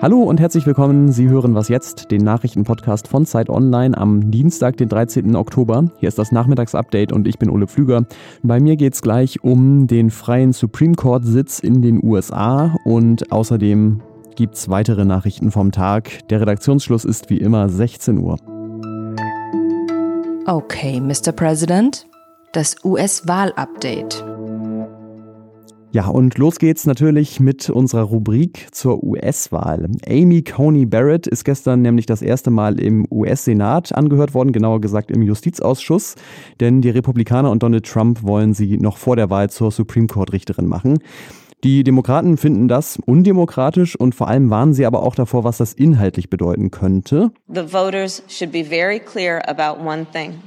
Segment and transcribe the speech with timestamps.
[0.00, 1.10] Hallo und herzlich willkommen.
[1.10, 5.34] Sie hören was jetzt, den Nachrichtenpodcast von Zeit Online am Dienstag, den 13.
[5.34, 5.90] Oktober.
[5.98, 8.04] Hier ist das Nachmittagsupdate und ich bin Ole Pflüger.
[8.44, 13.32] Bei mir geht es gleich um den freien Supreme Court Sitz in den USA und
[13.32, 14.00] außerdem
[14.36, 16.28] gibt es weitere Nachrichten vom Tag.
[16.28, 18.36] Der Redaktionsschluss ist wie immer 16 Uhr.
[20.46, 21.32] Okay, Mr.
[21.32, 22.06] President,
[22.52, 24.35] das US-Wahl-Update.
[25.96, 29.88] Ja, und los geht's natürlich mit unserer Rubrik zur US-Wahl.
[30.06, 35.10] Amy Coney Barrett ist gestern nämlich das erste Mal im US-Senat angehört worden, genauer gesagt
[35.10, 36.16] im Justizausschuss,
[36.60, 40.66] denn die Republikaner und Donald Trump wollen sie noch vor der Wahl zur Supreme Court-Richterin
[40.66, 40.98] machen.
[41.64, 45.72] Die Demokraten finden das undemokratisch und vor allem warnen sie aber auch davor, was das
[45.72, 47.30] inhaltlich bedeuten könnte.
[47.48, 50.42] The voters should be very clear about one thing.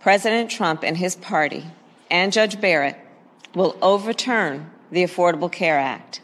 [0.00, 1.62] President Trump and his party
[2.10, 2.96] and Judge Barrett
[3.56, 6.20] will overturn the Affordable Care Act.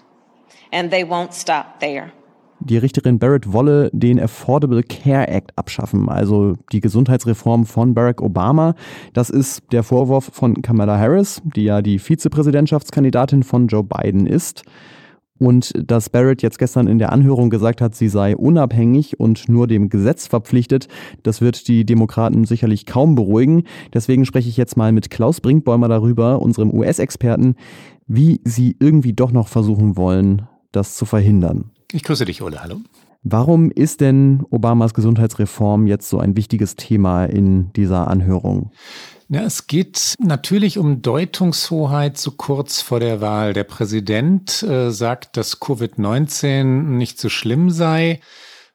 [0.70, 2.12] And they won't stop there.
[2.60, 8.76] Die Richterin Barrett wolle den Affordable Care Act abschaffen, also die Gesundheitsreform von Barack Obama.
[9.14, 14.62] Das ist der Vorwurf von Kamala Harris, die ja die Vizepräsidentschaftskandidatin von Joe Biden ist.
[15.38, 19.66] Und dass Barrett jetzt gestern in der Anhörung gesagt hat, sie sei unabhängig und nur
[19.66, 20.88] dem Gesetz verpflichtet,
[21.22, 23.64] das wird die Demokraten sicherlich kaum beruhigen.
[23.92, 27.56] Deswegen spreche ich jetzt mal mit Klaus Brinkbäumer darüber, unserem US-Experten,
[28.06, 31.70] wie sie irgendwie doch noch versuchen wollen, das zu verhindern.
[31.92, 32.62] Ich grüße dich, Ole.
[32.62, 32.76] Hallo.
[33.24, 38.72] Warum ist denn Obamas Gesundheitsreform jetzt so ein wichtiges Thema in dieser Anhörung?
[39.28, 43.52] Ja, es geht natürlich um Deutungshoheit so kurz vor der Wahl.
[43.52, 48.20] Der Präsident äh, sagt, dass Covid-19 nicht so schlimm sei.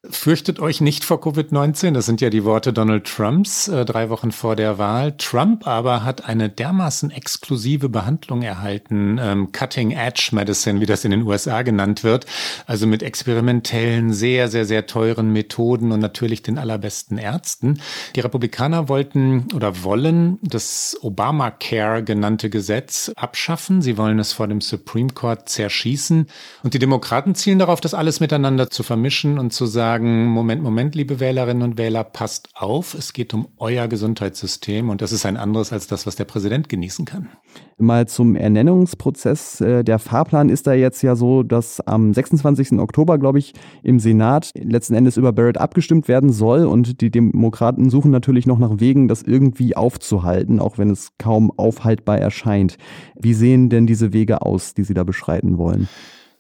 [0.10, 4.32] Fürchtet euch nicht vor Covid-19, das sind ja die Worte Donald Trumps äh, drei Wochen
[4.32, 5.16] vor der Wahl.
[5.18, 11.12] Trump aber hat eine dermaßen exklusive Behandlung erhalten, ähm, Cutting Edge Medicine, wie das in
[11.12, 12.26] den USA genannt wird,
[12.66, 17.82] also mit experimentellen, sehr, sehr, sehr teuren Methoden und natürlich den allerbesten Ärzten.
[18.16, 23.82] Die Republikaner wollten oder wollen das Obamacare genannte Gesetz abschaffen.
[23.82, 26.28] Sie wollen es vor dem Supreme Court zerschießen.
[26.64, 30.62] Und die Demokraten zielen darauf, das alles miteinander zu vermischen und zu sagen, sagen, Moment,
[30.62, 35.26] Moment, liebe Wählerinnen und Wähler, passt auf, es geht um euer Gesundheitssystem und das ist
[35.26, 37.30] ein anderes als das, was der Präsident genießen kann.
[37.80, 39.60] Mal zum Ernennungsprozess.
[39.60, 42.74] Äh, der Fahrplan ist da jetzt ja so, dass am 26.
[42.74, 47.90] Oktober, glaube ich, im Senat letzten Endes über Barrett abgestimmt werden soll und die Demokraten
[47.90, 52.78] suchen natürlich noch nach Wegen, das irgendwie aufzuhalten, auch wenn es kaum aufhaltbar erscheint.
[53.20, 55.88] Wie sehen denn diese Wege aus, die Sie da beschreiten wollen?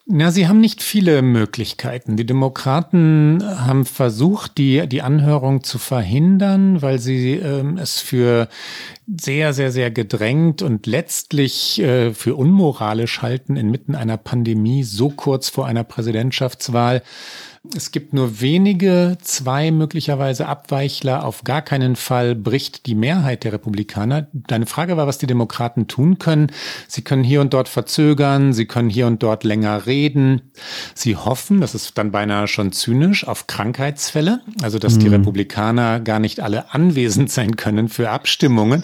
[0.10, 2.16] Na, sie haben nicht viele Möglichkeiten.
[2.16, 8.48] Die Demokraten haben versucht, die, die Anhörung zu verhindern, weil sie ähm, es für
[9.08, 15.50] sehr, sehr, sehr gedrängt und letztlich äh, für unmoralisch halten, inmitten einer Pandemie so kurz
[15.50, 17.02] vor einer Präsidentschaftswahl
[17.76, 21.26] es gibt nur wenige, zwei möglicherweise Abweichler.
[21.26, 24.28] Auf gar keinen Fall bricht die Mehrheit der Republikaner.
[24.34, 26.52] Deine Frage war, was die Demokraten tun können.
[26.88, 30.42] Sie können hier und dort verzögern, sie können hier und dort länger reden.
[30.94, 35.00] Sie hoffen, das ist dann beinahe schon zynisch, auf Krankheitsfälle, also dass mhm.
[35.00, 38.84] die Republikaner gar nicht alle anwesend sein können für Abstimmungen.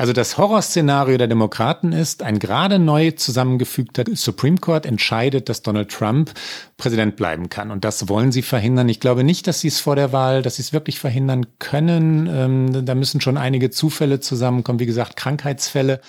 [0.00, 5.90] Also das Horrorszenario der Demokraten ist, ein gerade neu zusammengefügter Supreme Court entscheidet, dass Donald
[5.90, 6.32] Trump
[6.78, 7.70] Präsident bleiben kann.
[7.70, 8.88] Und das wollen sie verhindern.
[8.88, 12.26] Ich glaube nicht, dass sie es vor der Wahl, dass sie es wirklich verhindern können.
[12.32, 14.78] Ähm, da müssen schon einige Zufälle zusammenkommen.
[14.78, 16.00] Wie gesagt, Krankheitsfälle.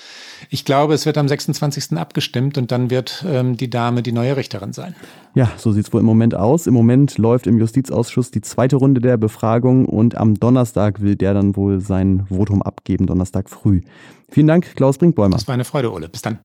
[0.49, 1.97] Ich glaube, es wird am 26.
[1.97, 4.95] abgestimmt und dann wird ähm, die Dame die neue Richterin sein.
[5.33, 6.65] Ja, so sieht es wohl im Moment aus.
[6.65, 11.33] Im Moment läuft im Justizausschuss die zweite Runde der Befragung und am Donnerstag will der
[11.33, 13.80] dann wohl sein Votum abgeben, Donnerstag früh.
[14.29, 15.35] Vielen Dank, Klaus Brinkbäumer.
[15.35, 16.09] Das war eine Freude, Ole.
[16.09, 16.39] Bis dann.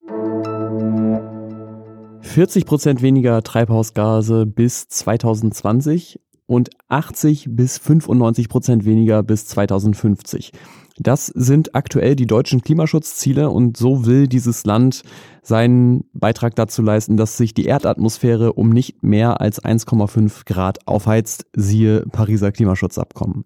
[2.22, 10.52] 40 Prozent weniger Treibhausgase bis 2020 und 80 bis 95 Prozent weniger bis 2050.
[10.98, 15.02] Das sind aktuell die deutschen Klimaschutzziele und so will dieses Land
[15.42, 21.46] seinen Beitrag dazu leisten, dass sich die Erdatmosphäre um nicht mehr als 1,5 Grad aufheizt,
[21.54, 23.44] siehe Pariser Klimaschutzabkommen.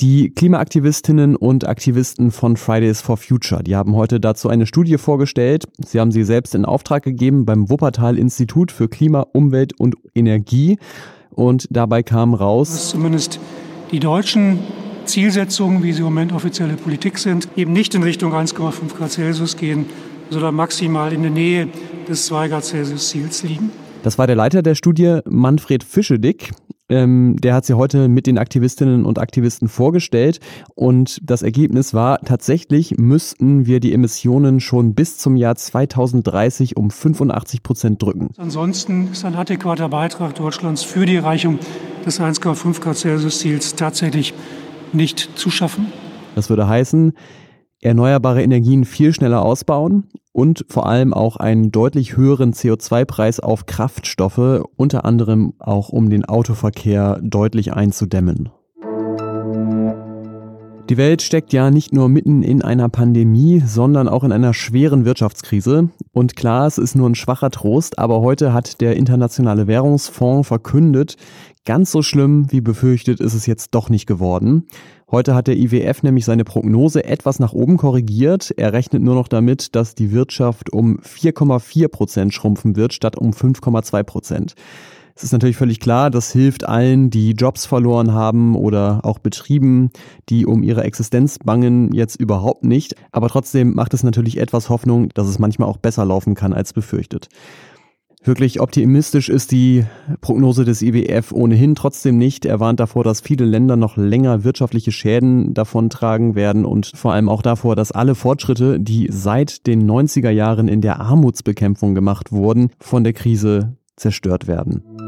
[0.00, 5.64] Die Klimaaktivistinnen und Aktivisten von Fridays for Future, die haben heute dazu eine Studie vorgestellt.
[5.78, 10.78] Sie haben sie selbst in Auftrag gegeben beim Wuppertal Institut für Klima, Umwelt und Energie
[11.30, 13.38] und dabei kam raus, dass zumindest
[13.92, 14.58] die deutschen
[15.06, 19.56] Zielsetzungen, wie sie im Moment offizielle Politik sind, eben nicht in Richtung 1,5 Grad Celsius
[19.56, 19.86] gehen,
[20.30, 21.68] sondern maximal in der Nähe
[22.08, 23.70] des 2 Grad Celsius Ziels liegen.
[24.02, 26.52] Das war der Leiter der Studie, Manfred Fischedick.
[26.88, 30.38] Ähm, der hat sie heute mit den Aktivistinnen und Aktivisten vorgestellt
[30.76, 36.92] und das Ergebnis war, tatsächlich müssten wir die Emissionen schon bis zum Jahr 2030 um
[36.92, 38.30] 85 Prozent drücken.
[38.36, 41.58] Ansonsten ist ein adäquater Beitrag Deutschlands für die Erreichung
[42.04, 44.32] des 1,5 Grad Celsius Ziels tatsächlich
[44.92, 45.92] nicht zu schaffen.
[46.34, 47.12] Das würde heißen,
[47.80, 54.62] erneuerbare Energien viel schneller ausbauen und vor allem auch einen deutlich höheren CO2-Preis auf Kraftstoffe,
[54.76, 58.50] unter anderem auch um den Autoverkehr deutlich einzudämmen.
[60.88, 65.04] Die Welt steckt ja nicht nur mitten in einer Pandemie, sondern auch in einer schweren
[65.04, 65.88] Wirtschaftskrise.
[66.12, 71.16] Und klar, es ist nur ein schwacher Trost, aber heute hat der Internationale Währungsfonds verkündet,
[71.64, 74.68] ganz so schlimm wie befürchtet ist es jetzt doch nicht geworden.
[75.10, 78.54] Heute hat der IWF nämlich seine Prognose etwas nach oben korrigiert.
[78.56, 83.32] Er rechnet nur noch damit, dass die Wirtschaft um 4,4 Prozent schrumpfen wird, statt um
[83.32, 84.54] 5,2 Prozent.
[85.18, 89.88] Es ist natürlich völlig klar, das hilft allen, die Jobs verloren haben oder auch Betrieben,
[90.28, 92.96] die um ihre Existenz bangen, jetzt überhaupt nicht.
[93.12, 96.74] Aber trotzdem macht es natürlich etwas Hoffnung, dass es manchmal auch besser laufen kann als
[96.74, 97.30] befürchtet.
[98.24, 99.86] Wirklich optimistisch ist die
[100.20, 102.44] Prognose des IWF ohnehin trotzdem nicht.
[102.44, 107.30] Er warnt davor, dass viele Länder noch länger wirtschaftliche Schäden davontragen werden und vor allem
[107.30, 112.68] auch davor, dass alle Fortschritte, die seit den 90er Jahren in der Armutsbekämpfung gemacht wurden,
[112.80, 115.05] von der Krise zerstört werden.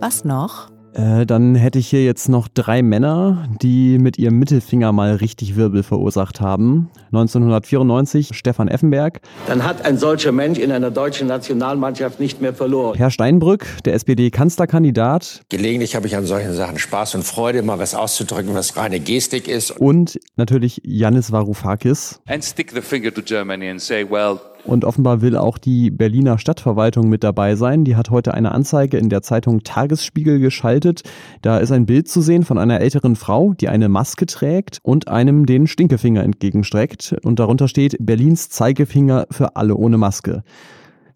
[0.00, 0.70] Was noch?
[0.94, 5.56] Äh, dann hätte ich hier jetzt noch drei Männer, die mit ihrem Mittelfinger mal richtig
[5.56, 6.88] Wirbel verursacht haben.
[7.06, 9.20] 1994 Stefan Effenberg.
[9.48, 12.96] Dann hat ein solcher Mensch in einer deutschen Nationalmannschaft nicht mehr verloren.
[12.96, 15.42] Herr Steinbrück, der SPD-Kanzlerkandidat.
[15.48, 19.48] Gelegentlich habe ich an solchen Sachen Spaß und Freude, mal was auszudrücken, was reine Gestik
[19.48, 19.72] ist.
[19.72, 22.20] Und natürlich Yannis Varoufakis.
[22.28, 26.38] And stick the finger to Germany and say, well, und offenbar will auch die Berliner
[26.38, 27.84] Stadtverwaltung mit dabei sein.
[27.84, 31.02] Die hat heute eine Anzeige in der Zeitung Tagesspiegel geschaltet.
[31.42, 35.08] Da ist ein Bild zu sehen von einer älteren Frau, die eine Maske trägt und
[35.08, 37.16] einem den Stinkefinger entgegenstreckt.
[37.22, 40.42] Und darunter steht Berlins Zeigefinger für alle ohne Maske.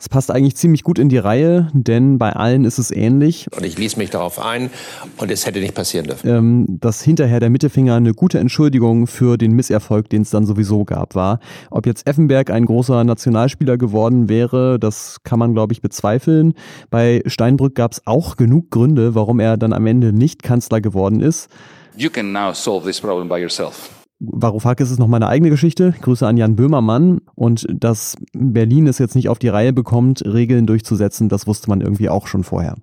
[0.03, 3.47] Es passt eigentlich ziemlich gut in die Reihe, denn bei allen ist es ähnlich.
[3.57, 4.69] Und ich ließ mich darauf ein
[5.17, 6.29] und es hätte nicht passieren dürfen.
[6.29, 10.85] Ähm, dass hinterher der Mittelfinger eine gute Entschuldigung für den Misserfolg, den es dann sowieso
[10.85, 11.39] gab, war.
[11.71, 16.55] Ob jetzt Effenberg ein großer Nationalspieler geworden wäre, das kann man, glaube ich, bezweifeln.
[16.91, 21.21] Bei Steinbrück gab es auch genug Gründe, warum er dann am Ende nicht Kanzler geworden
[21.21, 21.49] ist.
[21.97, 24.02] You can now solve this problem by yourself.
[24.25, 25.95] Varoufakis ist noch meine eigene Geschichte.
[26.01, 27.21] Grüße an Jan Böhmermann.
[27.35, 31.81] Und dass Berlin es jetzt nicht auf die Reihe bekommt, Regeln durchzusetzen, das wusste man
[31.81, 32.77] irgendwie auch schon vorher.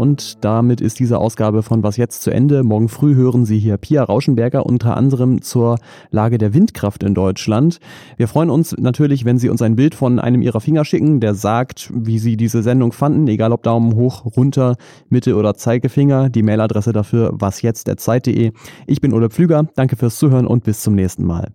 [0.00, 2.64] Und damit ist diese Ausgabe von Was jetzt zu Ende.
[2.64, 5.76] Morgen früh hören Sie hier Pia Rauschenberger unter anderem zur
[6.10, 7.80] Lage der Windkraft in Deutschland.
[8.16, 11.34] Wir freuen uns natürlich, wenn Sie uns ein Bild von einem Ihrer Finger schicken, der
[11.34, 14.76] sagt, wie Sie diese Sendung fanden, egal ob Daumen hoch, runter,
[15.10, 16.30] Mitte oder Zeigefinger.
[16.30, 18.52] Die Mailadresse dafür wasjetzt.zeit.de.
[18.86, 19.66] Ich bin Ole Pflüger.
[19.74, 21.48] Danke fürs Zuhören und bis zum nächsten Mal.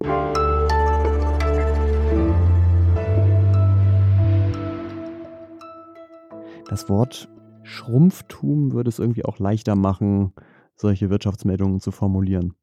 [6.69, 7.27] Das Wort
[7.65, 10.33] Schrumpftum würde es irgendwie auch leichter machen,
[10.75, 12.53] solche Wirtschaftsmeldungen zu formulieren.